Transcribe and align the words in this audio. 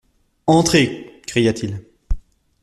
—«Entrez!» 0.47 1.21
cria-t-il. 1.27 1.83